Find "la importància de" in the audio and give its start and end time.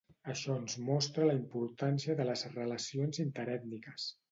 1.27-2.27